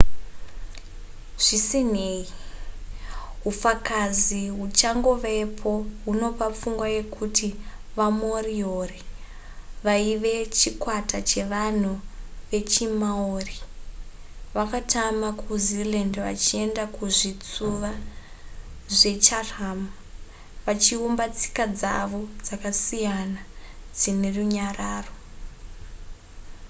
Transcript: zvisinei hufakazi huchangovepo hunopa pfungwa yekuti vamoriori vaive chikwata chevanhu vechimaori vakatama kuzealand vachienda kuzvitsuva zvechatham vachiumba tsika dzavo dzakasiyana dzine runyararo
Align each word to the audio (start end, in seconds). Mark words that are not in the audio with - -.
zvisinei 1.43 2.21
hufakazi 3.43 4.43
huchangovepo 4.59 5.71
hunopa 6.05 6.47
pfungwa 6.55 6.87
yekuti 6.97 7.47
vamoriori 7.97 8.99
vaive 9.85 10.33
chikwata 10.57 11.17
chevanhu 11.29 11.93
vechimaori 12.49 13.57
vakatama 14.55 15.29
kuzealand 15.41 16.13
vachienda 16.27 16.83
kuzvitsuva 16.95 17.91
zvechatham 18.99 19.79
vachiumba 20.65 21.25
tsika 21.37 21.65
dzavo 21.79 22.21
dzakasiyana 22.45 23.41
dzine 23.97 24.27
runyararo 24.35 25.13